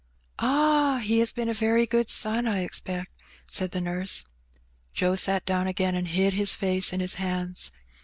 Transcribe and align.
"Ah! 0.39 0.99
he 1.03 1.19
has 1.19 1.31
been 1.31 1.47
a 1.47 1.53
very 1.53 1.85
good 1.85 2.09
son, 2.09 2.47
I 2.47 2.61
expect," 2.63 3.11
said 3.45 3.69
the 3.69 3.79
nurse. 3.79 4.23
Joe 4.95 5.15
sat 5.15 5.45
down 5.45 5.67
again, 5.67 5.93
and 5.93 6.07
hid 6.07 6.33
his 6.33 6.53
face 6.53 6.91
in 6.91 6.99
his 7.01 7.13
hands. 7.21 7.71